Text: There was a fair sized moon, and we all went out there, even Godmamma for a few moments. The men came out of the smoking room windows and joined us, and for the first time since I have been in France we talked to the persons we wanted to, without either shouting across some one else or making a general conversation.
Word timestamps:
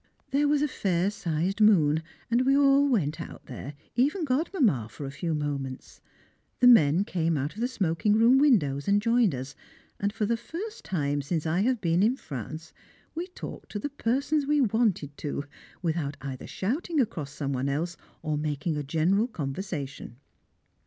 There 0.31 0.47
was 0.47 0.63
a 0.63 0.67
fair 0.67 1.11
sized 1.11 1.61
moon, 1.61 2.01
and 2.31 2.41
we 2.43 2.57
all 2.57 2.89
went 2.89 3.21
out 3.21 3.45
there, 3.45 3.75
even 3.95 4.25
Godmamma 4.25 4.89
for 4.89 5.05
a 5.05 5.11
few 5.11 5.35
moments. 5.35 6.01
The 6.59 6.65
men 6.67 7.03
came 7.05 7.37
out 7.37 7.53
of 7.53 7.61
the 7.61 7.67
smoking 7.67 8.15
room 8.17 8.39
windows 8.39 8.87
and 8.87 8.99
joined 8.99 9.35
us, 9.35 9.53
and 9.99 10.11
for 10.11 10.25
the 10.25 10.35
first 10.37 10.83
time 10.83 11.21
since 11.21 11.45
I 11.45 11.59
have 11.59 11.81
been 11.81 12.01
in 12.01 12.15
France 12.15 12.73
we 13.13 13.27
talked 13.27 13.71
to 13.73 13.77
the 13.77 13.89
persons 13.89 14.47
we 14.47 14.59
wanted 14.59 15.15
to, 15.17 15.43
without 15.83 16.17
either 16.19 16.47
shouting 16.47 16.99
across 16.99 17.31
some 17.31 17.53
one 17.53 17.69
else 17.69 17.95
or 18.23 18.39
making 18.39 18.77
a 18.77 18.83
general 18.83 19.27
conversation. 19.27 20.15